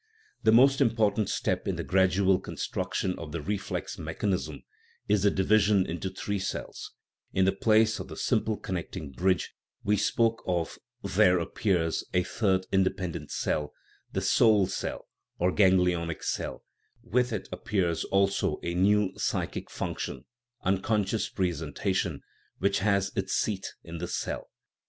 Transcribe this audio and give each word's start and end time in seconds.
VI. 0.41 0.49
The 0.49 0.55
most 0.55 0.81
important 0.81 1.29
step 1.29 1.67
in 1.67 1.75
the 1.75 1.83
gradual 1.83 2.39
con 2.39 2.57
struction 2.57 3.13
of 3.19 3.31
the 3.31 3.39
reflex 3.39 3.99
mechanism 3.99 4.63
is 5.07 5.21
the 5.21 5.29
division 5.29 5.85
into 5.85 6.09
PSYCHIC 6.09 6.25
GRADATIONS 6.25 6.25
three 6.25 6.39
cells; 6.39 6.91
in 7.33 7.45
the 7.45 7.51
place 7.51 7.99
of 7.99 8.07
the 8.07 8.17
simple 8.17 8.57
connecting 8.57 9.11
bridge 9.11 9.53
we 9.83 9.95
spoke 9.97 10.41
of 10.47 10.79
there 11.03 11.37
appears 11.37 12.03
a 12.15 12.23
third 12.23 12.65
independent 12.71 13.29
cell, 13.29 13.73
the 14.11 14.21
soul 14.21 14.65
cell, 14.65 15.07
or 15.37 15.51
ganglionic 15.51 16.23
cell; 16.23 16.65
with 17.03 17.31
it 17.31 17.47
appears 17.51 18.03
also 18.05 18.59
a 18.63 18.73
new 18.73 19.11
psychic 19.17 19.69
function, 19.69 20.25
unconscious 20.63 21.29
presentation, 21.29 22.23
which 22.57 22.79
has 22.79 23.11
its 23.15 23.33
seat 23.35 23.67
in 23.83 23.99
this 23.99 24.15
cell. 24.17 24.49